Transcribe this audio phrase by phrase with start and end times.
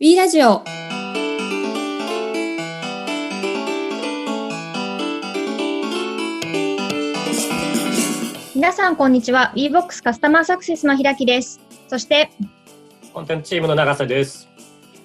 [0.00, 0.64] B ラジオ
[8.56, 9.52] 皆さん、こんにちは。
[9.54, 11.60] WeBox カスタマーサクセスの平木です。
[11.86, 12.32] そして、
[13.12, 14.48] コンテンツチームの長瀬です。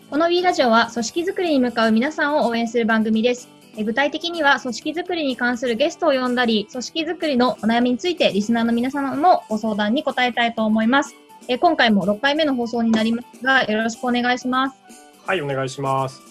[0.09, 3.47] この B ラジオは組織づくりに向かう皆さんを応援する番組です。
[3.77, 11.15] え具体的には組織づくりに関するゲストを呼んだり、組織づくりのお悩みについてリスナーの皆様のご相談に答えたいと思います。
[11.49, 14.77] え今回も6回目の放送になりますが、よろしくお願いします。
[15.25, 16.21] はい、お願いします。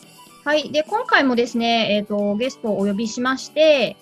[0.45, 0.71] はい。
[0.71, 3.97] で、今回もですね、えっ、と、ゲストをお呼びしまして、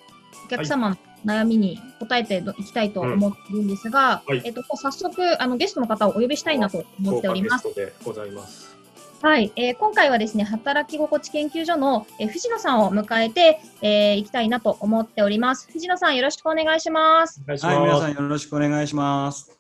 [0.45, 7.67] お客様の悩みに答えていきたいと思っているんですが、うんはいえっ、と、早速、あの、ゲストの方をお呼びしたいなと思っております。
[7.67, 8.77] 豪華ゲストでございます。
[9.23, 15.67] はい、えー今回はですね、働き心地研究所の、えー藤野さんを迎えて、えーいきたいなと思っております。
[15.73, 17.43] 藤野さん、よろしくお願いします。
[17.47, 17.99] はい、皆。
[17.99, 19.56] さんよろしくお願いします。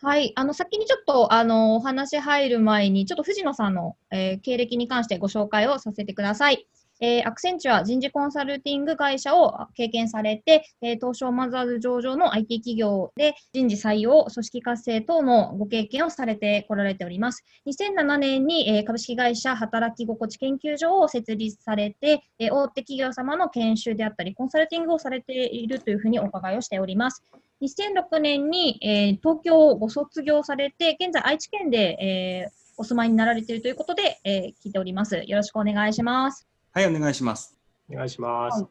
[0.00, 6.68] はい、あの、先にちょっと、あの、お話入る前に、ちょっと藤野さんの、えー経歴に関してご紹介をさせてください。
[7.00, 17.42] えーアクセンチュア人事コンサルティング会社を経験されて、えー東証マザーズ上場の IT 企業で人事採用、組織活性等のご経験をされてこられております。
[17.66, 27.24] 2007年に、えー株式会社働き心地研究所を設立されて、えー大手企業様の研修であったり、コンサルティングをされているというふうにお伺いをしております。
[27.62, 35.16] 2006年に、えー東京をご卒業されて、現在愛知県で、えーお住まいになられているということで、えー聞いております。
[35.26, 36.46] よろしくお願いします。
[36.72, 37.56] はい、お願いします。
[37.90, 38.60] お願いします。
[38.62, 38.70] はい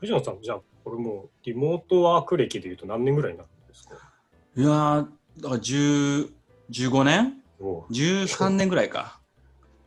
[0.00, 3.94] 藤野さん、じゃあ、これもうリモートワーク歴でいうと何年ぐらいになるんですか？
[4.56, 5.06] いやー、
[5.40, 6.30] だから10
[6.70, 7.34] 15年？
[7.60, 9.20] おう ?13 年ぐらいか。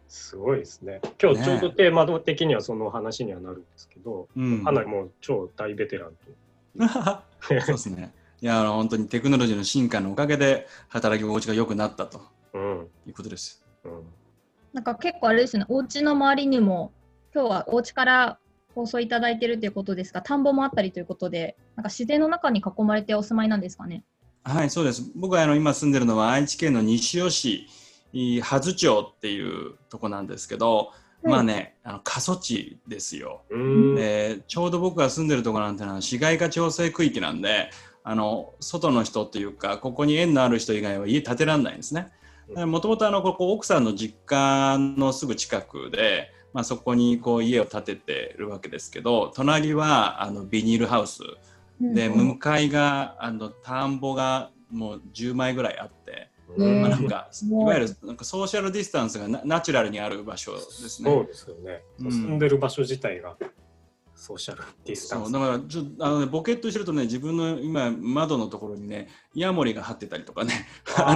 [0.07, 1.01] すごいですね。
[1.21, 4.63] 今日ちょうどテーマ的にはその話にはなるんですけど、うん。
[4.63, 6.11] かなりもう超大ベテラン
[7.41, 8.11] そうですね。
[8.41, 12.25] いや、あの本当にテクノロジーの進化のおかげで働き心地が良くなったとと。
[12.53, 12.87] うん。
[13.07, 13.63] いうことです。
[13.83, 13.91] うん。
[14.73, 16.91] なんか結構あれですね、お家の周りにも、
[17.33, 18.39] 今日はお家から
[18.75, 24.03] 放送いただいているということですが、田んぼもあったりということで、なんか自然の中に囲まれてお住まいなんですかね？
[24.43, 25.11] はい、そうです。
[25.15, 27.67] 僕はあの今住んでるのは愛知県の西尾市、
[28.13, 33.41] い羽津町っていうとこなんですけど、まあね、あの過疎地ですよ。
[33.49, 33.95] うーん。
[33.95, 37.71] でちょうど僕が住んでるところなんてのは市街化調整区域なんで
[38.09, 42.07] あの外の人っていうかここに縁のある人以外は家建てられないんですね。
[42.65, 51.19] もともとここ奥さんの実家のすぐ近くで、まあ、そこにこう家を建ててるわけですけど隣はあのビニールハウス。
[51.81, 52.27] でうん。
[52.27, 56.81] 向かいがあの田んぼがもう10枚ぐらいあって、うん。
[56.81, 57.61] まあ、なんかうん。
[57.61, 61.11] いわゆるなんかソーシャルディスタンスがナナチュラルにある場所ですね。
[61.11, 61.81] そうですよね。
[61.99, 62.11] うん。
[62.11, 63.35] 住んでる場所自体が
[64.17, 65.31] ソーシャルディスタンス。
[65.31, 70.67] そうだからちょあの、ね、ボケっとしてるとね自分の今窓のところにねヤモリが張ってたりとかね。
[70.97, 71.15] あ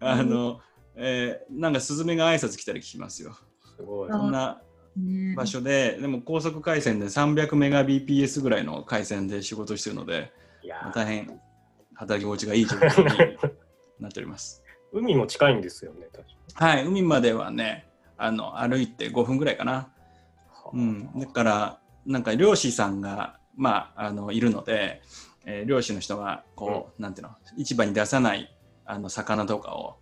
[0.00, 0.60] のあの、
[0.96, 3.36] えーなんかスズメが挨拶来たり聞きますよ。
[3.76, 4.10] すごい。
[4.10, 4.62] あそんな
[4.96, 5.34] ね。
[5.36, 10.32] 場所ででも高速回線で300メガ BPS ぐらいの回線で仕事してるので
[10.64, 10.94] いやー。
[10.94, 11.40] 大変
[11.94, 13.38] 働き心地がいい状況に
[14.00, 14.64] なっております。
[14.92, 16.08] 海も近いんですよね、
[16.54, 17.86] はい海まではね
[18.16, 19.92] あの歩いて5分ぐらいかな。
[20.72, 25.02] うん、だからなんか漁師さんが、まあ、あのいるので、
[25.44, 28.54] えー漁師の人がこう、なんていうの市場に出さない
[28.84, 29.96] あの魚とかを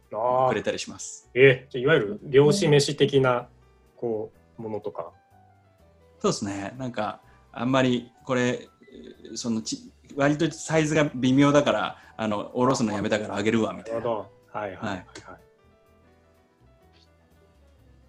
[0.48, 1.28] くれたりします。
[1.34, 3.48] えじゃあいわゆる漁師飯的な
[3.96, 5.10] こうものとか。
[6.20, 7.20] そうですねなんか
[7.52, 13.98] あんまりこれえーそのち割とサイズが微妙だからあのおろすのやめたからあげるわみたいな。
[13.98, 14.58] なるほど。
[14.58, 15.06] はいはいはい、はい。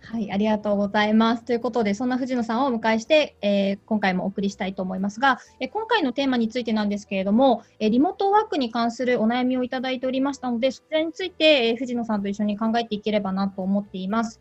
[0.10, 1.44] はい、ありがとうございます。
[1.44, 14.40] ということで、そんな藤野さんをお迎えして、えー今回もお送りしたいと思いますが、えー今回のテーマについてなんですけれども、えーリモートワークに関するお悩みをいただいておりましたので、そちらについて、えー藤野さんと一緒に考えていければなと思っています。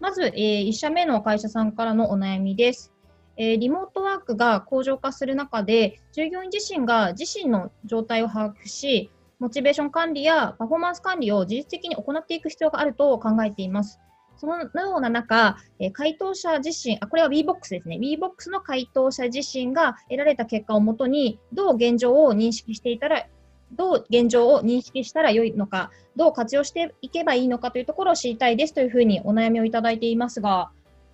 [0.00, 2.92] まず、え1社目の会社さんからのお悩みです。
[3.38, 13.98] えーリモートワークが向上化する中で、従業員自身が自身の状態を把握し、モチベーション管理やパフォーマンス管理を自律的に行っていく必要があると考えています。
[14.38, 17.98] そのような中、え回答者自身、あこれは WeBox ですね。
[17.98, 23.26] WeBox の回答者自身が得られた結果をもとに、どう現状を認識していたら、
[23.72, 30.70] どう現状を認識したらよいのか、どう活用していけばいいのかというところを知りたいですというふうにお悩みをいただいていますが、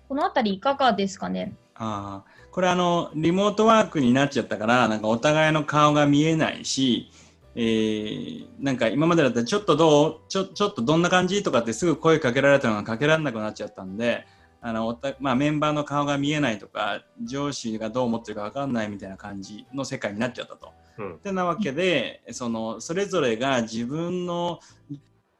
[0.07, 1.53] このあたりいかがですかね？
[1.75, 7.09] あこれあのリモートワークになっちゃったからなんかお互いの顔が見えないし、
[7.55, 14.25] えーなんか今までだったらちょっとどうちょちょっとどんな感じとかってすぐ声かけられたのがかけられなくなっちゃったんで
[14.61, 20.71] あのおた、まあ、メンバーの顔が見えないとか上司がどう思ってるか分かんないみたいな感じの世界になっちゃったと。
[20.97, 24.59] うんってなわけでそのそれぞれが自分の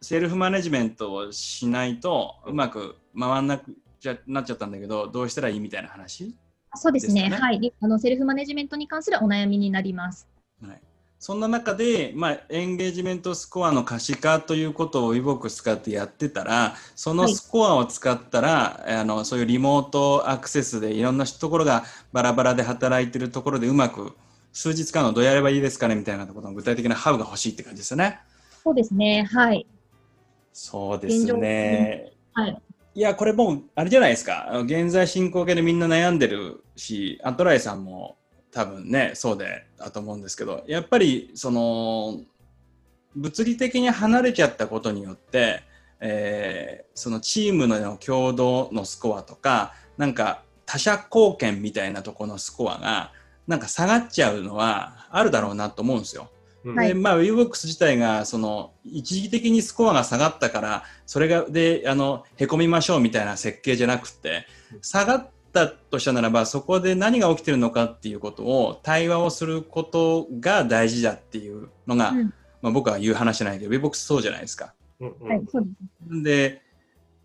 [0.01, 6.35] セルフマネジメントをしないとうまく回んなくちゃなっちゃったんだけど、どうしたらいいみたいな話、
[6.75, 7.73] そうですねはい。
[7.79, 10.27] あのセルフマネジメントに関するお悩みになります。
[10.61, 10.81] はい、
[11.23, 24.17] そんな中で、まあ、エンゲージメントスコアの可視化ということを WeBox 使ってやってたら、そのスコアを使ったら、あのそういうリモートアクセスでいろんなところがバラバラで働いてるところでうまく
[24.51, 28.19] 数日間のどうやればいいですかねみたいなことの具体的なハウが欲しいって感じですよね。
[28.61, 29.23] そうですね。
[29.31, 29.65] はい。
[30.51, 32.11] そうですね。
[32.33, 32.61] はい。
[32.95, 34.59] いや、これもう、あれじゃないですか。
[34.65, 38.17] 現在進行形でみんな悩んでるし、アトライさんも
[38.53, 42.21] 多分ね、そうでだと思うんですけど、やっぱり、その、
[43.15, 45.63] 物理的に離れちゃったことによって、
[45.99, 53.11] えーそのチームの共同のスコアとか、なんか他者貢献みたいなところのスコアが、
[53.47, 56.29] なんか下がっちゃうのはあるだろうなと思うんですよ。
[56.63, 64.47] でまあ、WeBox 自体がその一時的にスコアが下がったからそれがであのへこみましょうみたいな設計じゃなくて
[64.81, 74.73] 下がったとしたならばそこで何が起きてるのかっていうことを対話をすることが大事だっていうのが、うんまあ、僕は言う話じゃないけど WeBox そうじゃないですか。
[74.99, 75.41] うんうんはい。
[75.49, 75.69] そうで
[76.17, 76.23] す。
[76.23, 76.61] で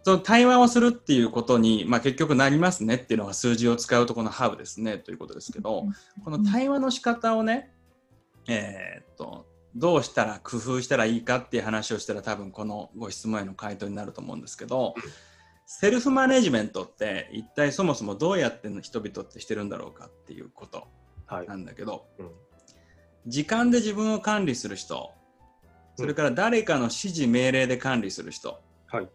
[0.05, 5.87] その対話をするっていうことに、まあ、結局なりますねっていうのが数字を使うとこのハブですねということですけど、
[6.25, 7.73] この対話の仕方をね、
[8.47, 9.47] えーっと
[9.77, 14.95] どうしたら工夫したらいいかっていう話をしたら多分このご質問への回答になると思うんですけど
[15.71, 20.89] セルフマネジメントって一体そもそもどうやっての人々ってしてるんだろうかっていうこと
[21.27, 21.47] はい。
[21.47, 22.31] なんだけどうん。
[23.27, 25.11] 時間で自分を管理する人
[25.95, 29.09] それから誰かの指示命令で管理する人、はい。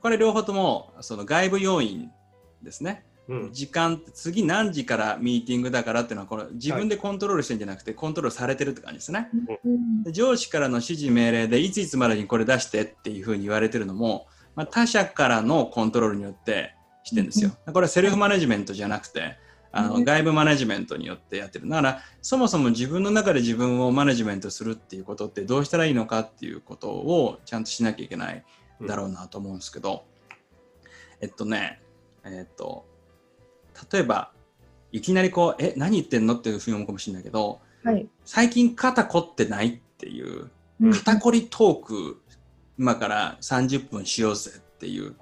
[0.00, 2.10] これ両方ともその外部要因
[2.62, 3.04] ですね。
[3.28, 3.52] うん。
[3.52, 9.28] 時間次何時からミーティングだからっていうのはこれ自分でコントロールしてるんじゃなくてコントロールされてるって感じですね。
[9.64, 10.02] うん。
[10.04, 14.26] で上司からの指示命令でいついつまでにこれ出してっていうふうに言われてるのも、
[14.58, 16.74] まあ、他者からのコントロールによって
[17.04, 17.52] してるんですよ。
[17.66, 19.36] これはセルフマネジメントじゃなくて
[19.70, 21.68] あうんの外部マネジメントによってやってる。
[21.68, 28.44] だからそもそも自分の中で自分をマネジメントするっていうことってどうしたらいいのかっていうことをちゃんとしなきゃいけない
[28.82, 30.04] だろうなと思うんですけど、
[31.20, 31.80] えっとね、
[32.24, 32.84] えっと、
[33.92, 34.32] 例えば、
[34.90, 38.08] いきなりこう、え、何言ってんのっていうふうに思うかもしれないけど、はい。
[38.24, 40.50] 最近肩凝ってないっていう、
[40.80, 42.22] うん肩こりトーク、
[42.78, 45.16] 今から30分しようぜっていう、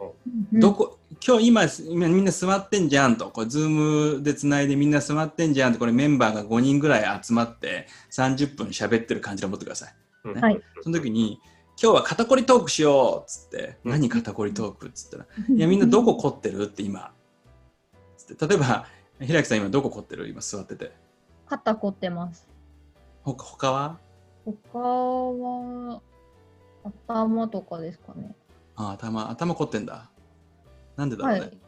[0.53, 0.61] うん。
[0.61, 3.69] どこ、今日今、今みんな座ってんじゃんと、これズー
[4.17, 9.95] ムでつないでみんな座ってんじゃんって、これメンバーが5人ぐらい集まって30分喋ってる感じで思ってください。
[10.25, 10.41] うん。
[10.41, 10.61] はい。
[10.83, 11.41] その時に、
[11.83, 13.91] 今日は肩こりトークしようっつって、うん。
[13.93, 16.65] 何肩こりトークっつったら、いやみんなどこ凝ってる？
[16.65, 17.13] って今。
[18.17, 18.47] つって。
[18.47, 18.87] 例えば、
[19.21, 20.29] 平木さん今どこ凝ってる？
[20.29, 20.93] 今座ってて。
[21.47, 22.47] 肩凝ってます。
[23.23, 23.99] ほか他は？
[24.45, 26.01] 他は、
[27.07, 28.35] 頭とかですかね。
[28.77, 30.11] あ頭、頭凝ってんだ。
[30.97, 31.41] なんでだろうね。
[31.41, 31.59] はい。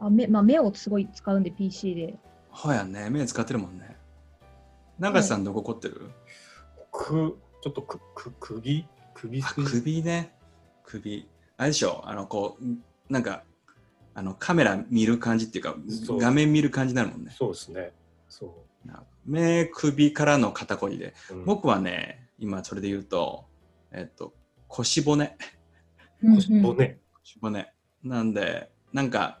[0.00, 2.18] あ目まあ、目をすごい使うんで、PC で。
[2.50, 3.96] ほやね、目使ってるもんね。
[4.98, 6.10] 永瀬さんどこ凝ってる、
[6.92, 10.34] くちょっとくく首首首ね。
[10.84, 11.28] 首。
[11.56, 12.02] あれでしょ？
[12.04, 13.42] あの、こう、なんか、
[14.14, 15.74] あのカメラ見る感じっていうか
[16.20, 17.32] 画面見る感じになるもんね。
[17.36, 17.92] そうですね。
[18.28, 18.46] そ
[19.26, 21.14] 目、首からの肩こりで。
[21.30, 21.34] う。
[21.34, 23.46] うん僕はね、今それで言うと、
[23.92, 24.34] えっと、
[24.68, 25.36] 腰骨。
[26.22, 26.98] 腰骨。
[27.22, 27.66] 腰骨。
[28.02, 29.40] なんで、なんか、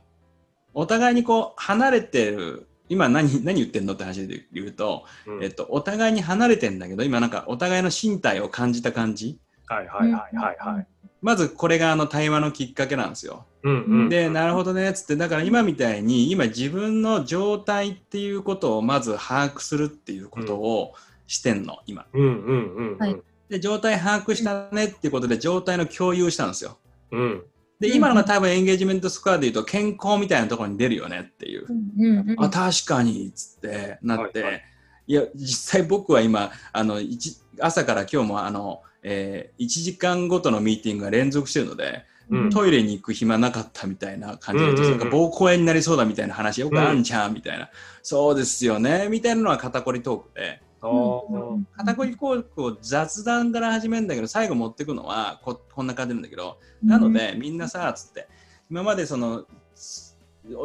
[0.72, 9.38] お互いにこう、離れてる、今何何言ってんのって話で言うと、うんえっと、お互いに離れてんだけど、今なんかお互いの身体を感じた感じ。
[9.66, 10.86] はいはいはいはいはい。
[11.22, 13.46] まずこれがあの対話のきっかけなんですよ。
[13.62, 14.08] うんうん。
[14.10, 20.94] で、なるほどね、つって、だから今みたいに、今自分の状態っていうことをまず把握するっていうことを
[21.26, 22.06] してんの、今。
[22.12, 22.98] うんうんうんうん。
[22.98, 23.16] はい
[23.48, 26.78] で、状態把握したねっていうことで、状態の共有したんですよ。
[27.10, 27.42] うん。
[27.78, 31.66] で、うん今のが多分エンゲージメントスコアで言うと、健康みたいなところに出るよねっていう。
[31.68, 34.62] うんうんうんあ、確かに、つってなって、はい
[35.06, 47.68] いや、実際僕は今、あの、一朝から今日も、あの、えー、1時間ごとのミーティングが連続してるので、うんトイレに行く暇なかったみたいな感じで、うんうんうんなんか膀胱炎になりそうだみたいな話よくあんじゃんみたいな、
[48.02, 58.28] そうですよねみたいなのは肩こりトークで、あー肩こりトークを雑談から始めるんだけど、最後持ってくのはここんな感じなんだけど、なので、みんなさ、つって、
[58.70, 59.46] 今までその、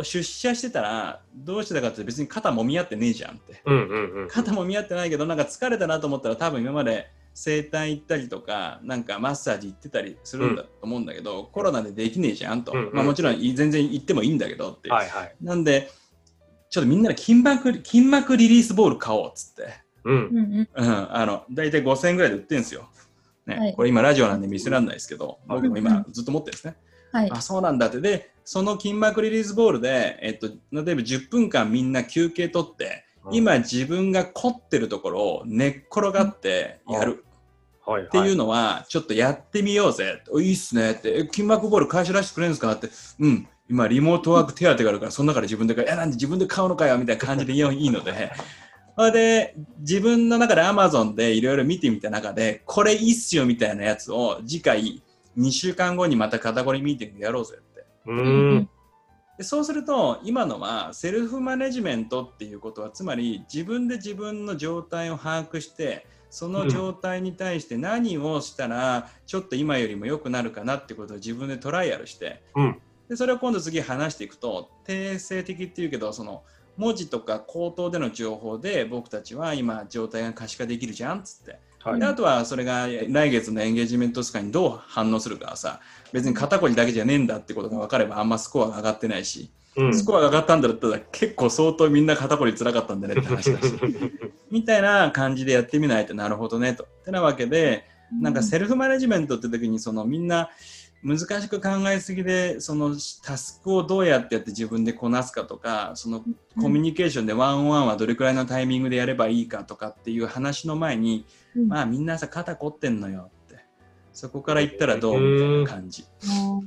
[0.03, 3.61] 出社してたら、どうしてたかって別に肩もみ合ってねえじゃんって。
[3.65, 4.27] うんうんうん。
[4.27, 12.73] 肩もみ合ってないけど、なんか疲れたなと思ったら、多分今まで整体行ったりとか、なんかマッサージ行ってたりするんだと思うんだけど、コロナでできねえじゃんと。
[12.73, 14.89] うんうんまあもちろんい全然行ってもいいんだけどって。
[14.89, 15.35] はいはい。
[15.41, 15.89] なんで、
[16.69, 19.88] ちょっとみんなで筋膜筋膜リリースボール買おうっつって。
[20.03, 20.27] うん。
[20.27, 20.69] うんうん。
[20.75, 22.89] うん、あの、大体5000円ぐらいで売ってるんですよ。
[23.49, 23.73] ね、はい。
[23.73, 26.75] これ今ラジオなんで見せられないですけど、はい僕も今ずっと持ってるんですね。
[27.11, 27.31] はい。
[27.31, 27.99] あそうなんだって。
[27.99, 30.53] でその筋膜リリースボールで、えっと、例
[30.93, 37.25] えば10分間みんな休憩取って、今自分が凝ってるところを寝っ転がってやる。
[37.85, 40.21] はい、っていうのはちょっとやってみようぜ。
[40.29, 41.09] おいいっすねって。
[41.09, 42.89] え筋膜ボール会社出してくれるんですかって。
[43.19, 43.47] うん。
[43.69, 48.31] 今リモートワーク手当があるからその中で自分でやなんで自分で買うのかよみたいな感じでいいので
[48.99, 55.01] それで自分の中で Amazon でいろいろ見てみた中でこれいいっすよみたいなやつを次回
[55.37, 58.69] 2週間後にまた肩こりミーティングやろうぜってうーん。
[59.37, 72.81] でそうすると今のはセルフマネジメントっていうことはつまり自分で自分の状態を把握してその状態に対して何をしたらちょっと今よりも良くなるかなってことを自分でトライアルしてうん。
[73.07, 76.43] でそれを今度次話していくと定性的っていうけどその
[76.79, 82.05] 文字とか口頭での情報で僕たちは今状態が可視化できるじゃんっつってはいで。
[82.05, 85.81] あとはそれが来月のエンゲージメントスカにどう反応するかはさ
[86.13, 89.93] 別に肩こりだけじゃねえんだってことが分かればあんまスコアが上がってないしうん。
[89.93, 93.73] スコアが上がったんだったら結構相当みんな肩こり辛かったんだねって話だし
[94.49, 96.85] みたいな感じでやってみないとなるほどねと。
[96.85, 97.85] ってなわけで
[98.21, 100.49] なんかセルフマネジメントって時にそのみんな
[101.01, 106.23] 難しく考えすぎでそのタスクをどうやってやって自分でこなすかとかその
[106.61, 111.25] コミュニケーションでワンオンワンはどれくらいのタイミングでやればいいかとかっていう話の前に、
[111.55, 111.67] うん。
[111.69, 113.63] まあみんなさ肩凝ってんのよって。
[114.11, 116.05] そこから言ったらどうみたいな感じ。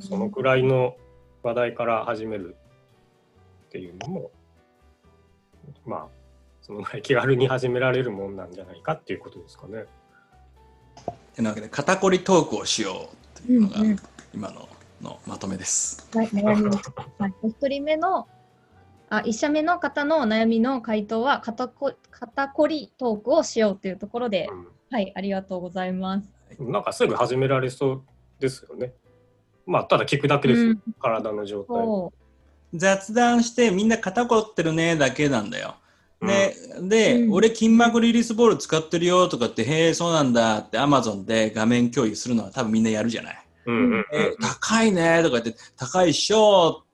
[0.01, 0.97] そのくらいの
[1.43, 2.57] 話題から始める
[3.67, 4.31] っていうのも、
[5.85, 6.07] まあ、
[6.63, 9.85] そのぐらい気軽に始められるもんなんじゃないかっていうことですかね。
[11.35, 13.99] てなわけで肩こりトークをしようっていうのがうんうん
[14.35, 14.69] 今の
[15.03, 16.09] のまとめです。
[16.15, 16.71] はい、悩みを
[17.19, 18.29] はい、お一人目の、
[19.11, 24.49] あ、一社目の方の悩みの回答は肩こ、肩こりトークをしようというところで、
[24.91, 26.29] はい、ありがとうございます。
[26.59, 28.03] うん、なんかすぐ始められそう
[28.39, 28.93] ですよね。
[29.67, 31.77] まあ、ただ聞くだけですよ、うん体の状態。
[31.77, 32.13] そ
[32.75, 35.75] 雑談してみんな肩こってるねだけなんだよ。
[36.23, 43.42] で、で、うん俺筋膜リリースボール使ってるよとかって、へえ、そうなんだって Amazon で画面共有するのは多分みんなやるじゃない。
[43.67, 46.85] うんうんうんえ、高いねとか言って、高いっしょ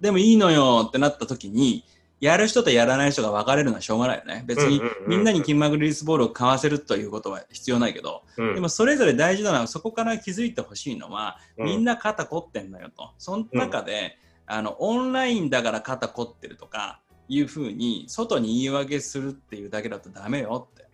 [0.00, 1.84] でもいいのよってなった時に、
[2.20, 4.44] やる人とやらない人が分かれるのはしょうがないよね。
[4.46, 13.10] 別にうんうんうんうんみんなに筋膜リリースボールを買わせるということは必要ないけど、うんでもそれぞれ大事なのはそこから気づいてほしいのは、うんみんな肩凝ってんのよと。
[13.18, 20.86] その中で、あの、オンラインだから肩凝ってるとか、いうふうに、外に言い訳するっていうだけだとダメよって。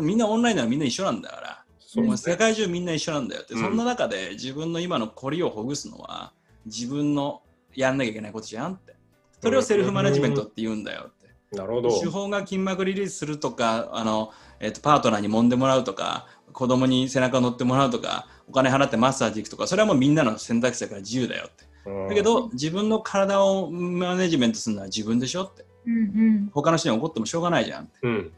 [0.00, 1.64] みんなオンラインならみんな一緒なんだから。
[1.94, 2.36] もう世そうですね。
[2.36, 6.32] 界中みんな一緒なんだよって、うんそんな中で自分の今の凝りをほぐすのは
[6.64, 7.42] 自分の
[7.74, 8.94] やんなきゃいけないことじゃんって。
[9.40, 11.12] それをセルフマネジメントって言うんだよっ
[11.50, 11.56] て。
[11.56, 12.00] なるほど。
[12.00, 25.90] 手法が筋膜リリースするとかあの、えっとパートナーに揉んでもらうとか子供に背中を乗ってもらうとかお金払ってマッサージ行くとかそれはもうみんなの選択肢だから自由だよってうんだけど自分の体をマネジメントするのは自分でしょってう。
[25.90, 28.32] うん他の人に怒ってもしょうがないじゃんってうん。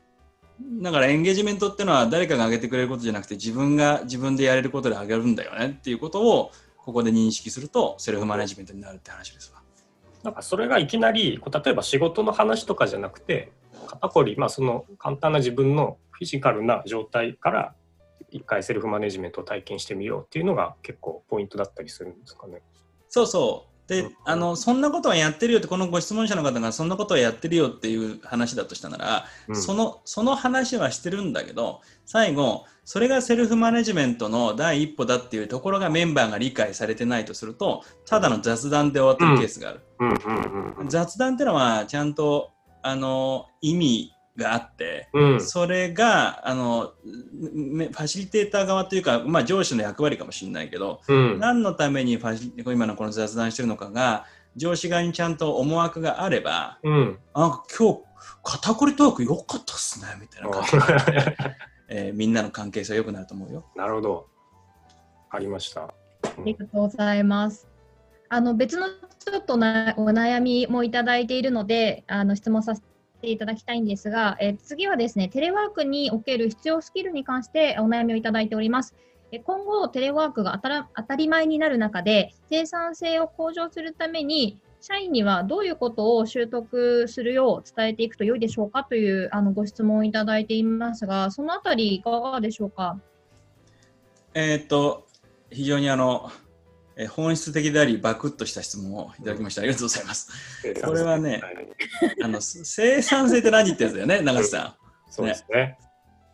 [0.61, 9.63] だからエンゲージメントってのは誰かが上げてくれることじゃなくて自分が自分でやれることで上げるんだよねっていうことをここで認識するとセルフマネジメントになるって話ですわ。
[10.25, 13.53] なんかそれがいきなりこう例えば仕事の話とかじゃなくて
[13.87, 17.75] 肩こり、まあ、その簡単な自分のフィジカルな状態から
[18.31, 22.63] 一回セルフマネジメントを体験してみようっていうのが結構ポイントだったりするんですかね。
[23.09, 23.68] そうそう。
[23.89, 24.17] で、うん。
[24.25, 29.57] あの、そんなことはやってるよって、このご質問者の方がそんなことはやってるよっていう話だとしたなら、うん。
[29.57, 39.81] その、その話はしてるんだけど、最後、それがセルフマネジメントの第一歩だっていうところがメンバーが理解されてないとすると、ただの雑談で終わってるケースがある。
[40.89, 42.53] 雑談ってのは、ちゃんと、
[42.83, 46.93] あの、意味があって、うんそれが、あの、
[47.53, 54.25] めファシリテーター側というか、まあ上司の役割かもしれないけど、うん何のためにファシ今のこの雑談してるのかが
[54.57, 58.01] 上司側にちゃんと思惑があればうんあ今日
[58.43, 61.37] 肩こりトーク良かったっすねみたいな感じで、
[61.89, 63.65] えーみんなの関係性良くなると思うよ。
[63.75, 64.27] なるほど。
[65.31, 65.83] ありました。
[65.83, 65.93] あ
[66.45, 67.67] りがとうございます。
[68.31, 68.87] あの別の
[69.19, 72.89] ちょっとなお悩みもいただいているので、あの質問させて
[73.21, 78.95] ていただきたいんですが、え次はですね、テレワークにおける必要スキルに関してお悩みをいただいております。
[79.45, 92.99] 今後、テレワークが当たら当たり前になる中で、生産性を向上するために、社員にはどういうことを習得するよう伝えていくと良いでしょうかというあのご質問をいただいていますが、そのあたりいかがでしょうか？
[94.35, 95.07] えーっと
[95.51, 96.31] 非常にあの、
[96.99, 99.63] えー本質的でありバクッとした質問をいただきました。
[99.63, 100.31] ありがとうございます。
[100.85, 101.69] これはねはい
[102.23, 104.75] あの生産性って何ってやつだよね、長瀬さん。
[105.11, 105.79] そうですね。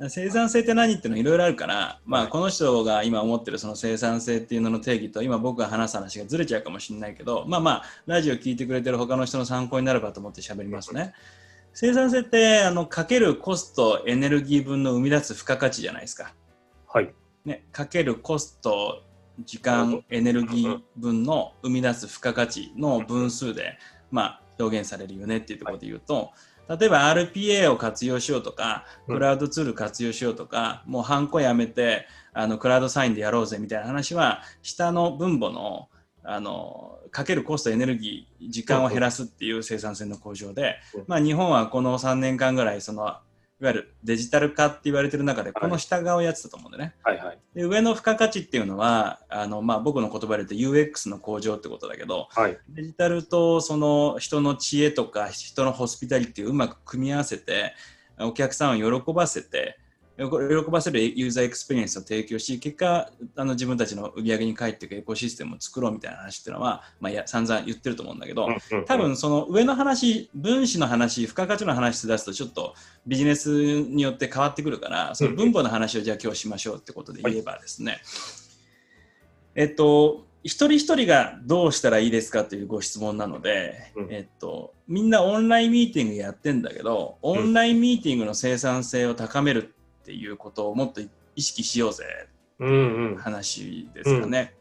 [0.09, 11.12] 生産性って何ってのいろいろあるから、まあ、はいこの人が今思ってるその生産性っていうのの定義と今僕が話す話がずれちゃうかもしれないけどまあまあラジオ聞いてくれてる他の人の参考になればと思って喋りますね。
[11.73, 16.35] 生産性ってあのかけるコストエネルギー分の生み出す付加価値じゃないですか。
[16.87, 17.12] はい。
[17.44, 19.04] ね、かけるコスト
[19.41, 23.79] 時間エネルギー分の生み出す付加価値の分数で、
[24.11, 26.31] まあ、表現されるよねっていうところで言うと、
[26.69, 29.14] 例えば RPA を活用しようとかうん。
[29.17, 35.88] クラウドツール活用しようとか、もうハンコやめてあのクラウドサインでやろうぜみたいな話は下の分母の
[36.26, 43.21] あのかけるコストエネルギー時間を減らすっていう生産性の向上でうん、まあ、日本はこの3年間ぐらいそのいわ
[43.61, 46.95] ゆるデジタル化って言われてる中でこの下側をやってたと思うんでね。
[47.03, 47.34] はいはい。
[47.55, 52.59] で上の付加価値っていうのはあの、まあ、僕の言葉で言うと UX の向上ってことだけどはい。
[52.69, 57.75] デジタルとその人の知恵とか人のホスピタリティをうまく組み合わせて
[58.19, 59.79] お客さんを喜ばせて
[60.16, 68.49] 喜ばせる user experience を提供し結果あの自分たちの売り上げに返っていくエコシステムを作ろうみたいな話っていうのは、まあ、や散々言ってると思うんだけど、
[68.87, 72.75] 多分その上の話分子の話付加価値の話出すとちょっと
[73.06, 77.99] ビジネスによって変わってくるからその分母の話をじゃあ今日しましょうってことで言えばですね、
[79.56, 84.12] えっと一人一人がどうしたらいいですかというご質問なので、うん。
[84.12, 89.74] えっと、みんなオンラインミーティングやってんだけどオンラインミーティングの生産性を高める
[90.05, 91.01] っていうことをもっと
[91.35, 92.05] 意識しようぜ。
[92.59, 93.17] うんうん。
[93.17, 94.55] 話ですかね。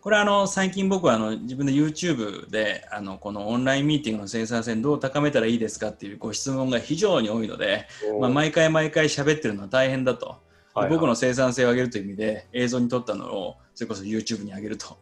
[0.00, 7.86] これはあの最近僕はあの自分で YouTube であのこのオンラインミーティングの生産性どう高めたらいいですかっていうご質問が非常に多いので、
[8.20, 10.36] まあ、毎回毎回喋ってるのは大変だと、はい
[10.84, 10.90] はい。
[10.90, 14.98] 僕の生産性を上げるという意味で映像に撮ったのをそれこそ YouTube に上げると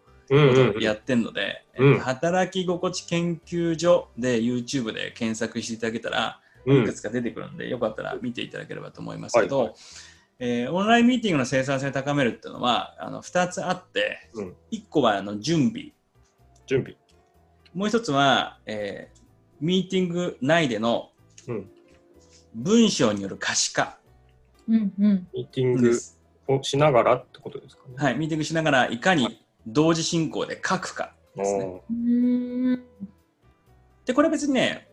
[0.80, 1.64] やってるので、
[2.00, 9.76] 働き心地研究所で YouTube で検索していただけたらうんいくつか出てくるので、よかったら見ていただければと思いますけど、はいはい。
[10.38, 14.56] えーオンラインミーティングの生産性を高めるっていうのはあの2つあって、うん。
[14.72, 15.92] 1個はあの準備。
[16.66, 16.96] 準備。
[17.74, 19.22] もう1つは、えー
[19.60, 21.10] ミーティング内での
[21.46, 21.70] うん。
[22.54, 23.98] 文章による可視化。
[24.68, 25.28] うんうん。
[25.32, 25.96] ミーティング
[26.48, 27.94] をしながらってことですかね。
[27.96, 31.82] はい、ミーティングしながらいかに同時進行で書くかですね。
[34.04, 34.88] でこれ別にね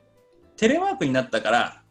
[0.60, 1.82] テレワークになったから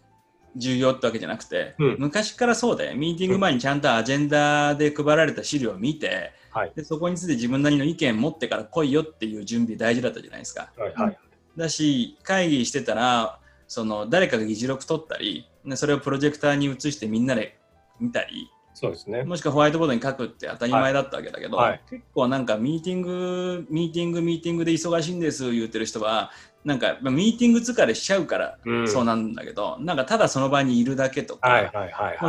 [0.55, 10.71] 重要ってわけじゃなくて、うん昔からそうでミーティング前にちゃんとアジェンダで配られた資料を見て、はいでそこについて自分なりの意見持ってから来いよっていう準備大事だったじゃないですか。
[10.77, 11.19] ーはいはい。
[11.57, 17.59] だし会議してたらその誰かが議事録取ったりでそれをプロジェクターに移してみんなで
[17.99, 19.25] 見たりそうですね。
[19.25, 26.31] もしくはホワイトボードに書くって当たり前だったわけだけど、はいはい結構なんかミーティングミーティングミーティングで忙しいんです言ってる人は
[26.69, 28.89] なんかまあミーティング疲れしちゃうからうん。
[28.89, 31.73] そうなんだけど、なんかただその場にいるだけとか、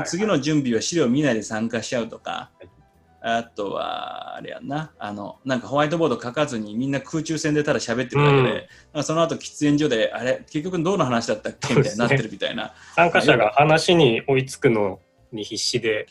[0.05, 2.69] 次の準備は資料見ないで参加しちゃうとか、はい。
[3.21, 9.03] あとはあれやんなあのなんかホワイトボード書かずにみんな空中戦でただ喋ってるだけで、うん。
[9.03, 11.75] その後喫煙所であれ結局どうの話だったっけ？
[11.75, 12.73] みたいになってるみたいな。
[12.95, 15.01] 参加者が話に追いつくの
[15.33, 16.07] に必死で、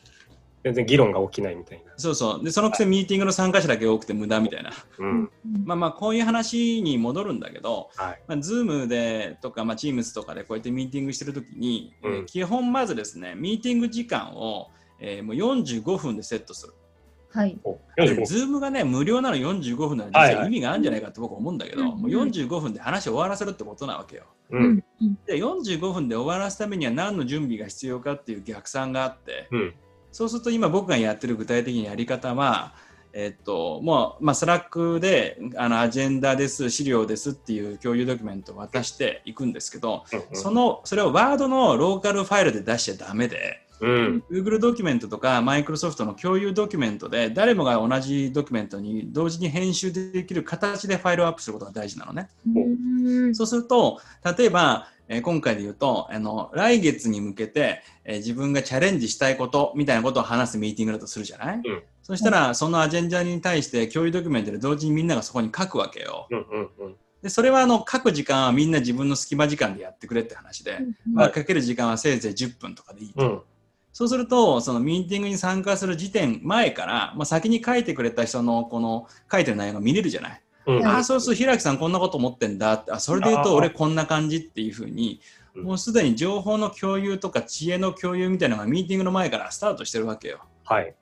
[0.65, 1.93] 全然議論が起きないみたいな。
[1.97, 4.73] そうそうでそのくせミーティングの参加者だけ多くて無駄みたいな。
[4.99, 5.31] うん。
[5.65, 8.23] まあまあこういう話に戻るんだけど、はい。
[8.27, 16.75] まあ、Zoom でとか、まあ、Teams とかでこうやってミーティングしてるときに、うんえー基本まずですね、ミーティング時間を、えーもう45分でセットする。
[17.31, 17.59] はい。
[17.63, 24.25] おで45 Zoom がね、無料なの45分なら実はいははい意味があるんじゃないかって僕は思うんだけど、うんもう45分で話を終わらせるってことなわけよ。
[24.51, 24.85] うん。
[25.01, 25.19] うん。
[25.27, 29.75] で、45分で終わらすためには何の準備が必要かっていう逆算があって、うん。
[30.19, 32.73] そうすると今僕がやってる具体的なやり方は、
[33.13, 40.03] えっと、もう、まあ、スラックで、あの、アジェンダです、資料ですっていう共有ドキュメントを渡していくんですけど、
[40.33, 44.25] その、それをワードのローカルファイルで出しちゃダメで、うん。
[44.29, 52.29] Google ドキュメントとか Microsoft の共有ドキュメントで誰もが同じドキュメントに同時に編集できる形でファイルをアップすることが大事なのね。
[52.57, 54.01] うんそうすると、
[54.37, 66.27] 例えば、えー今回で言うとあの、来月に向けて、えー自分がチャレンジしたいことみたいなことを話すミーティングだとするじゃない、うんそしたら、そのアジェンダに対して共有ドキュメントで同時にみんながそこに書くわけよ。
[66.31, 66.39] うん。
[66.39, 66.69] うん。
[66.79, 66.97] うん。
[67.23, 70.79] で、それはあの書く時間はみんな自分の隙間時間でやってくれって話で、
[71.13, 73.21] まあ、かける時間はせいぜい10分とかでいいと。
[73.23, 73.41] うん。
[73.93, 80.41] そうすると、そのミーティングに参加する時点前から、まあ、先に書いてくれた人のこの書いてる内容が見れるじゃない？
[80.69, 80.87] うん。
[80.87, 85.21] ああ、そうすると平木さんこんなこと思ってんだって、あそれで言うと俺こんな感じっていうふうに、
[85.55, 90.45] うんもうすでに情報の共有とか知恵の共有みたいなのがミーティングの前からスタートしてるわけよ。
[90.65, 90.95] はい。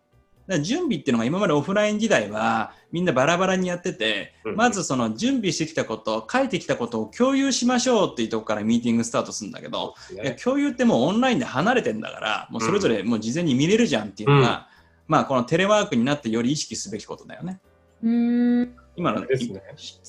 [0.46, 14.68] から準備っていうのが今までオフライン時代はみんなバラバラにやってて、うんまずその準備してきたこと、書いてきたことを共有しましょうっていうところからミーティングスタートするんだけど、いやね共有ってもうオンラインで離れてんだから、もうそれぞれもう事前に見れるじゃんっていうのが、
[15.08, 17.60] まあこのテレワークになってより意識すべきことだよね。
[18.02, 18.76] うーん。
[18.96, 19.62] 今のですね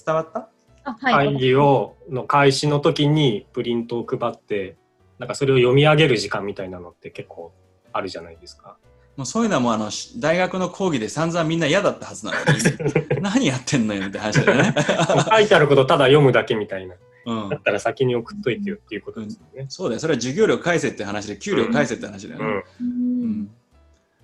[0.06, 0.50] 伝わった？
[0.84, 1.28] あ、はい。
[1.34, 4.78] 会議をの開始の時にプリントを配って
[5.20, 7.54] なんかそれを読み上げる時間みたいなのって結構
[7.94, 8.78] あるじゃないですか。
[9.16, 12.62] もうそういうのはもうあのし大学の講義で散々みんな嫌だったはずなのに
[13.22, 14.76] 何やってんのよって話だよね。
[15.30, 16.96] 書いてあることただ読むだけみたいな。
[16.96, 16.98] う
[17.48, 19.66] んだったら先に送っといてよっていうことですよね。
[19.68, 22.46] そうだよ、それは授業料返せって話で、給料返せって話だよね。
[22.46, 22.54] うん。
[22.56, 23.50] ううんん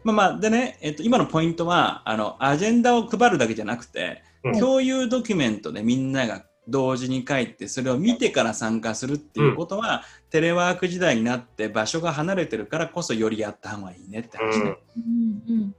[0.05, 14.77] まあまあ、でね、えっと、今のポイントは、あの、アジェンダを配るだけじゃなくて、うん共有ドキュメントでみんなが同時に書いて、それを見てから参加するっていうことは、テレワーク時代になって場所が離れてるからこそよりやった方がいいねって話ね。
[14.97, 15.75] うんうんうん。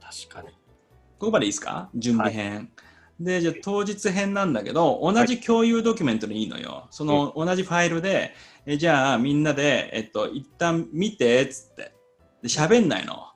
[0.00, 0.48] 確かに。
[1.18, 1.90] ここまでいいですか？
[1.94, 2.70] 準備編。
[3.18, 6.86] で、じゃあ当日編なんだけど、同じ共有ドキュメントでいいのよ。
[6.90, 8.34] その同じファイルで、
[8.66, 11.94] えじゃあみんなで、えっと、一旦見てっつって、
[12.42, 13.26] で喋んないの。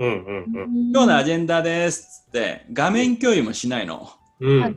[0.00, 0.90] うんうんうん。
[0.90, 4.10] 今日のアジェンダですっつって、画面共有もしないの。
[4.40, 4.76] うんはい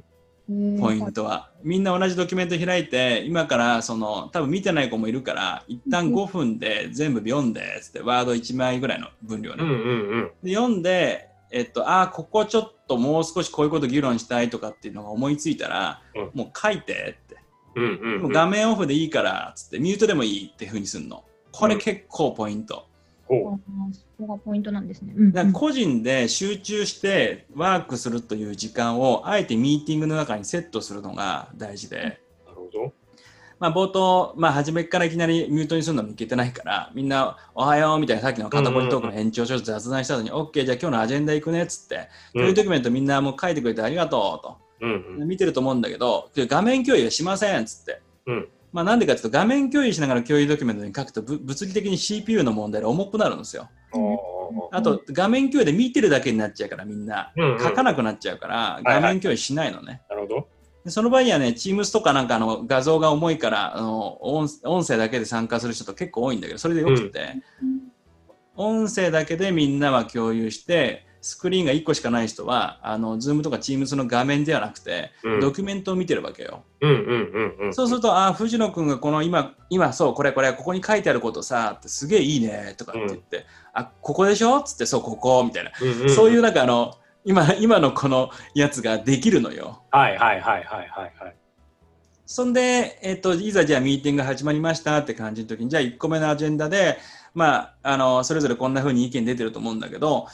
[0.80, 1.52] ポイントは。
[1.64, 9.64] みんな同じドキュメント開いて、今からその、多分見てない子もいるから、一旦5分で全部読んでっつって、ワード1枚ぐらいの分量ね。
[9.64, 10.32] うんうんうん。
[10.44, 17.38] で読んで、えっと、ああ、ここちょっともう少しこういうこと議論したいとかっていうのが思いついたら、うんもう書いてって。
[17.76, 18.32] うんうんうん。
[18.32, 21.24] 画面オフでいいからっつって、ミュートでもいいっていうふうにするの。
[21.54, 22.88] これ結構ポイント。
[23.28, 25.14] そこがポイントなんですね。
[25.16, 32.94] うん個人で集中してワークするという時間をあえてミーティングの中にセットするのが大事で、うなるほど。
[33.60, 44.64] まあ、冒頭、まあ、初めからいきなりミュートにするのもいけてないからみんな「おはよう」みたいなさっきの肩こりトークの延長ちょっと雑談したのに「OK じゃあ今日のアジェンダ行くね」っつって共有ドキュメントみんなもう書いてくれてありがとうと。
[44.82, 45.28] うんうん。
[45.30, 48.02] 見てると思うんだけど、画面共有はしませんっつって。
[48.28, 53.70] うんまあなんでかっていうと、画面共有しながら共有ドキュメントに書くと、ぶ物理的に CPU の問題で重くなるんですよ。
[54.72, 57.32] あと、画面共有で見てるだけになっちゃうから、みんな。
[57.38, 60.02] うんうん書かなくなっちゃうから、いはい画面共有しないのね。
[60.10, 60.48] なるほど。
[60.84, 67.36] でその場合にはね、Teams とかなんかあの画像が重いからあの音、音声だけで参加する人と結構多いんだけど、それでよくて、
[68.56, 76.64] 音声だけでみんなは共有して、スクリーンが1個しかない人は、あの、Zoom とか Teams の画面ではなくて、うんドキュメントを見てるわけよ。
[76.82, 77.74] うんうんうんうん。
[77.74, 84.62] そうすると、ああ、藤野くんがこの今、今、そう、これこれ、ここに書いてあることさ、ってすげえいいね、とかって言って、あ、ここでしょ？
[84.62, 85.72] つって、そう、ここ、みたいな。
[85.82, 89.82] うんうんそういうなんかあの、今、今のこのやつができるのよ。
[89.92, 91.36] はいはいはいはいはいはい。
[92.26, 96.98] そんで、えっと、いざじゃあミーティングが始まりましたって感じの時に、じゃあ1個目のアジェンダで、
[97.34, 100.28] まあ、あの、それぞれこんな風に意見出てると思うんだけど、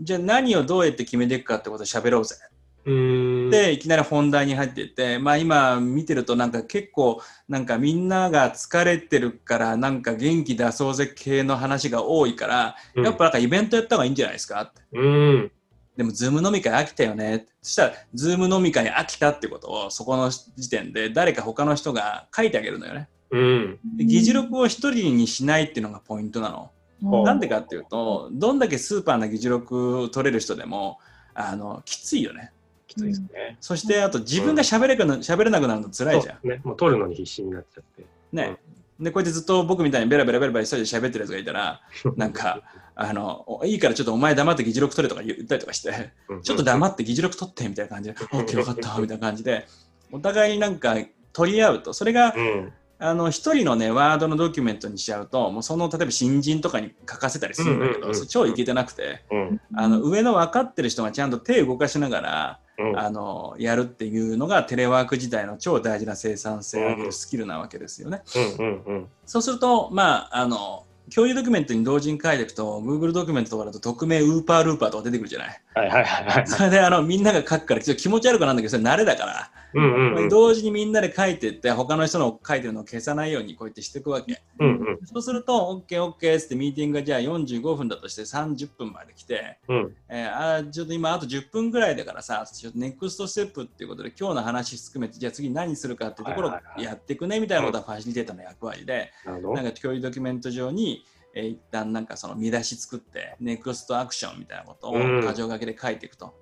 [0.00, 2.36] じゃあ何をどうやって決めていくかってことを喋ろうぜ。
[2.84, 14.80] で、いきなり本題に入っていって、まあ今見てるとなんか結構なんかみんなが疲れてるからなんか元気出そうぜ系の話が多いから、うんやっぱなんかイベントやった方がいいんじゃないですかって。
[14.92, 15.52] うん。
[15.96, 17.46] でも、ズーム飲み会飽きたよね。
[17.60, 23.08] そしたら、ズーム飲み会飽きたってことを、そこの時点で誰か他の人が書いてあげるのよね。
[23.30, 23.78] うん。
[23.96, 26.70] で議事録を一人にしないっていうのがポイントなの。
[27.02, 30.98] うんなんでかっていうと、どんだけスーパーな議事録を取れる人でも、
[31.34, 32.52] あの、きついよね。
[32.86, 33.56] きついですね。
[33.60, 36.48] そして、あと自分が喋れくな喋れなくなるの辛いじゃん。
[36.48, 36.60] ね。
[36.64, 38.04] もう取るのに必死になっちゃって。
[38.32, 38.58] ね。
[39.00, 41.80] で、こうやってずっと僕みたいにベラベラベラベラ一人で喋ってるやつがいたら、
[42.16, 42.62] なんか、
[42.94, 49.66] あの、おいいからちょっとお前黙って議事録取れとか言ったりとかして、うんちょっと黙って議事録取ってみたいな感じで、 オッケーよかったみたいな感じで、
[50.12, 50.96] お互いになんか
[51.32, 52.72] 取り合うと、それが、うん。
[53.02, 59.60] あの、一人のね、ワードのドキュメントにしちゃうと、もうその、例えば新人とかに書かせたりするんだけど、うんうんうん超いけてなくて、うん。
[59.74, 62.98] あの、上の分かってる人がちゃんと手を動かしながら、うん。
[62.98, 68.22] あの、やるっていうのがテレワーク時代の超大事な生産性を上げるスキルなわけですよね。
[68.58, 69.06] うんうんうん。
[69.24, 70.84] そうすると、まあ、あの、
[71.14, 75.60] 共有ドキュメントに同時に書いていくと、Google ドキュメントとかだと匿名ウーパールーパーとか出てくるじゃない。
[75.74, 76.46] はいはいはいはい。
[76.46, 80.28] それであのみんなが書くからちょっと気持ち悪くなるんだけど、それ慣れだから、うんうんうん。
[80.28, 84.42] 同時にみんなで書いていって、他の人の書いてるのを消さないようにこうやってしていくわけ。
[84.58, 89.96] うんうんそうすると、OK、OK ってミーティングがじゃあ45分だとして30分まで来て、うん。
[90.08, 99.62] えーあーちょっと今あと10分ぐらいだからさ、ちょっとネクストステップっていうことで今日の話含めて、じゃあ次何するかっていうところをやっていくねみたいなことはファシリテーターの役割で、なるほど。
[99.62, 106.34] なんか共有ドキュメント上に、えー一旦なんかその見出し作って、ネクストアクションみたいなことをうん箇条書きで書いていくと。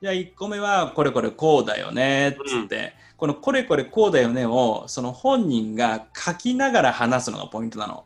[0.00, 8.04] じゃあ1個目はこれこれこうだよねっつって、このこれこれこうだよねをその本人が書きながら話すのがポイントなの。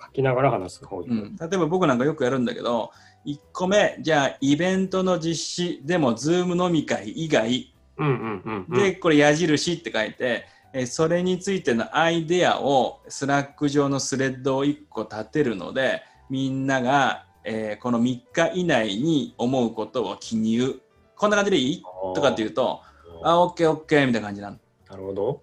[0.00, 1.08] 書きながら話す方に。
[1.08, 2.90] うん、例えば僕なんかよくやるんだけど、
[3.26, 8.76] 1個目、じゃあイベントの実施でも、ズーム飲み会以外うんうんうんうん。
[8.76, 20.80] で、これ矢印って書いて、えーそれについてのアイデアをスラック上のスレッドを1個立てるので、みんなが、えーこの3日以内に思うことを記入。
[21.16, 21.82] こんな感じでいい？
[22.14, 22.82] とかっていうと、
[23.24, 24.58] あ、オッケーオッケーみたいな感じなの。
[24.88, 25.40] なるほど。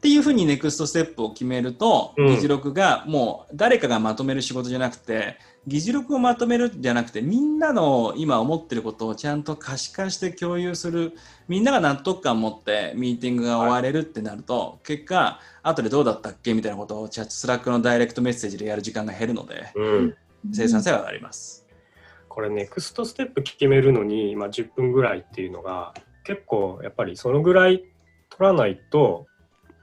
[0.00, 5.36] っていうふうにネクストステップを決めると、うん議事録がもう誰かがまとめる仕事じゃなくて、
[5.66, 11.12] 議事録をまとめるんじゃなくて、みんなの今思ってることをちゃんと可視化して共有する、
[11.48, 16.54] みんなが納得感を持ってミーティングが終われるってなると、結果、後でどうだったっけ？
[16.54, 20.16] みたいなことをチャットスラックのダイレクトメッセージでやる時間が減るので、うん。
[20.50, 21.66] 生産性は上がります。
[22.30, 25.92] これネクストステップ決めるのに、まあ、10分ぐらいっていうのが
[26.24, 27.84] 結構やっぱりそのぐらい
[28.30, 29.26] 取らないと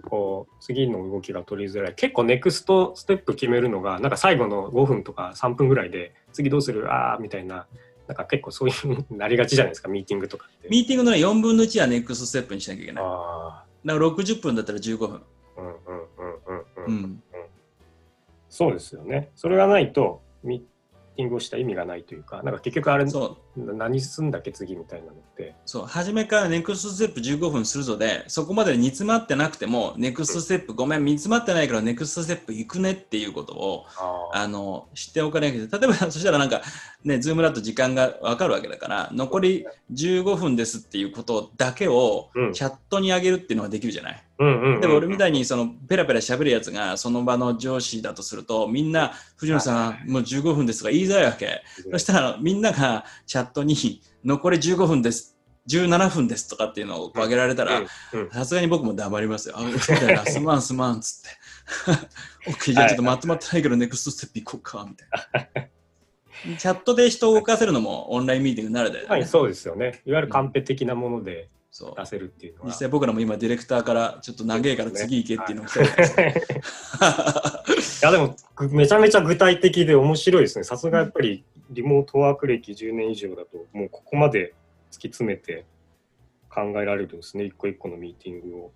[0.03, 6.91] こう次の動きが取りづらい結構ネクストステップ決めるのがなんか最後の5分とか3分ぐらいで次どうする？
[6.93, 7.67] あーみたいな
[8.07, 9.89] なんか結構そういうなりがちじゃないですか？
[9.89, 10.67] ミーティングとかって。
[10.69, 13.03] ミーティングのね4分の1はネクストステップにしなきゃいけない。
[13.05, 15.07] あだから60分だったら15分。
[15.09, 15.77] ーうんうんうん
[16.47, 17.23] うんううんん。
[18.49, 19.31] そうですよね。
[19.35, 23.37] それがないとミーティングをした意味がないというかなんか結局あれそう。
[23.65, 25.55] な何すんだっけ次みたいなのって。
[25.65, 33.85] そう初めからネクストステップ15分するぞでそこまで煮詰まってなくてもネクストステップごめん煮詰まってないからネクストステップ行くねっていうことを
[34.33, 36.61] ああの知っておかなきゃ例えば そしたらなんか
[37.03, 42.53] ねズームだと時間が分かるわけだから残り15分ですっていうことだけをうん。
[42.53, 53.75] チャットに上げるっていうのができるじゃない、うんうんうんでも俺みたいにそのペラペラ喋るやつがその場の上司だとするとみんな藤野さんもう15分ですとか言いづらいわけそしたらみんながチャットに
[54.23, 55.37] 残り15分です
[55.69, 57.81] 17分ですとかっていうのを上げられたら
[58.31, 59.55] さすがに僕も黙りますよ。
[59.57, 62.51] あ、そうだよな、すまんすまんっつって。
[62.51, 65.67] OK、じゃあちょっとまとまってないけど、ネクストステップ行こうか、みたいな。
[66.57, 70.01] チャットで人を動かせるのもオンラインミーティングならで、ねはい、そうですよね。
[70.05, 71.49] いわゆるカンペ的なもので
[71.85, 72.67] 出せるっていうのは。
[72.67, 80.63] 実際僕らも今ディレクターからちょっと長いから次行けっていうのを来てるんです いやでもぐめちゃめちゃ具体的で面白いですね。
[80.63, 84.53] さすがやっぱりリモートワーク歴10年以上だともうここまで
[84.91, 85.65] 突き詰めて
[86.49, 87.45] 考えられるんですね。
[87.45, 88.71] 一個一個のミーティングを。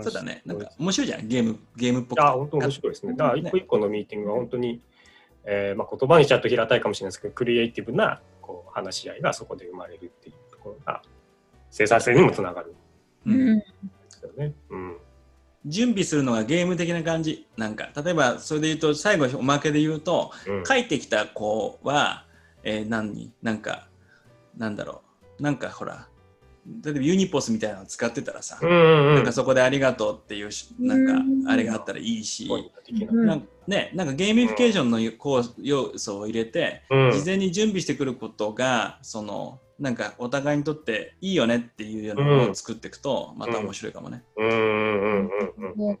[0.00, 0.42] そうだね。
[0.46, 1.28] なんか面白いじゃん。
[1.28, 2.22] ゲーム、ゲームっぽいくて。
[2.22, 3.12] や本当面白いですね。
[3.14, 4.80] だから一個一個のミーティングが本当に、
[5.44, 11.02] えーまあ、言葉にしちゃうと平たいかもしれないですけど、クリエイティブなこう話し合いがそこで生まれるっていうところが
[11.70, 12.74] 生産性にもつながる
[13.26, 13.64] んうんで
[14.08, 14.54] すよね。
[14.70, 14.96] うん。
[15.66, 17.46] 準備するのがゲーム的な感じ。
[17.56, 22.24] なんか、例えばそれで言うと、最後おまけで言うと、うん書いてきた子は、
[22.62, 23.88] えー何なんか、
[24.56, 25.02] なんだろ
[25.38, 25.42] う。
[25.42, 26.08] なんかほら、
[26.82, 29.32] 例えばユニポスみたいなの使ってたらさ、うんうんうんなんか。
[29.32, 44.22] そこでありがとうっていうし、なんかうんあれがあったらいいし、うんね、なんかゲーミフィケーションのこう要素を入れて、うん事前に準備してくることが、その、なんかお互いにとっていいよねっていうようなものを作っていくと、また面白いかもね。
[44.36, 45.98] うんうんうんうん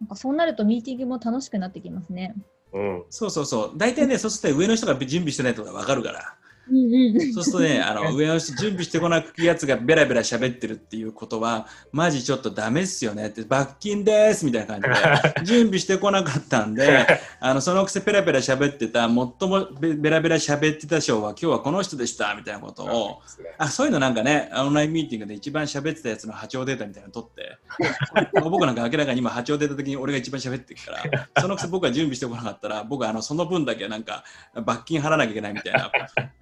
[0.00, 2.34] なんかそうなるとミーティングも楽しくなってきますね。
[2.74, 3.04] うん。
[3.08, 3.78] そうそうそう。
[3.78, 6.36] 大体ね、そうすると上の人が準備してないとかわかるから。
[6.70, 7.32] うんうん。
[7.32, 17.06] そうするとね、 あの上の人準備してこなくやつがベラベラ喋ってるっていうことは、マジちょっとダメっすよねって、罰金ですみたいな感じで、 準備してこなかったんで、
[17.40, 19.34] あのそのくせペラペラ喋ってた、最も
[19.80, 23.20] ベベラベラ喋ってた賞は今日はこの人でしたみたいなことを、
[23.58, 27.58] あそういうのなんかね、オンラインミーティングで一番喋ってたやつの波長データみたいなの取って、
[28.40, 34.24] 僕なんか明らかに今波長データ的に俺が一番喋ってるから、そのくせ僕が準備してこなかったら、僕はあのその分だけなんか
[34.64, 35.90] 罰金払わなきゃいけないみたいな、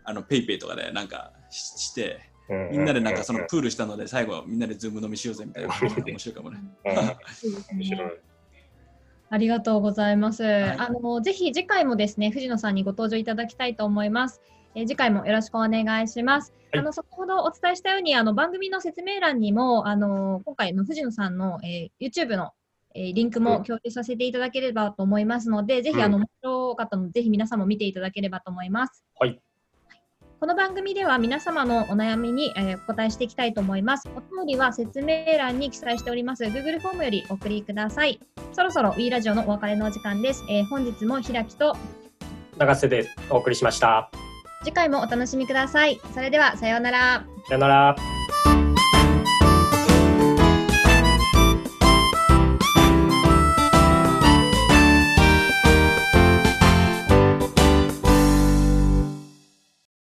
[0.05, 2.21] あのペイペイとかでなんかしして、
[2.71, 6.59] みんなでなんかそのプールしたので最後みんなでズーム飲みしようぜみたいな 面白いかもね。
[7.73, 8.11] 面白い。
[9.31, 10.45] ありがとうございます。
[10.45, 14.43] いあのぜひ次回もですね藤野さんにご登場いただきたいと思います。
[14.75, 16.53] えー次回もよろしくお願いします。
[16.53, 22.53] はいあの先ほどお伝えしたようにあの番組の説明欄にもあの今回の藤野さんの、えー YouTube の、
[22.95, 29.05] えーリンクも共有させていただければと思いますので、ぜひあの面白かったのでぜひ皆さんも見ていただければと思います。
[29.19, 29.41] はい。
[30.43, 34.09] この番組では皆様のお悩みに、えーお答えしていきたいと思います。
[34.17, 38.19] お便りは説明欄に記載しております Google フォームよりお送りください。
[38.53, 40.43] そろそろ W ラジオのお別れのお時間です。
[40.51, 41.77] えー本日も開きと
[42.59, 44.11] 長瀬でお送りしました。
[44.65, 46.01] 次回もお楽しみください。
[46.13, 47.25] それではさようなら。
[47.47, 48.22] さよなら。